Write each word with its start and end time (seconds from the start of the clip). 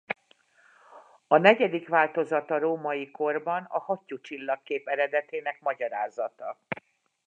A 1.27 1.37
negyedik 1.37 1.87
változat 1.87 2.51
a 2.51 2.57
római 2.57 3.11
korban 3.11 3.63
a 3.63 3.79
Hattyú 3.79 4.21
csillagkép 4.21 4.87
eredetének 4.87 5.61
magyarázata. 5.61 6.57